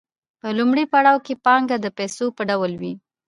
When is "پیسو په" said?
1.97-2.41